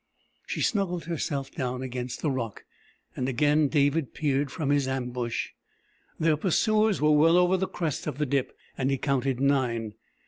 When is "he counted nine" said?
8.89-9.93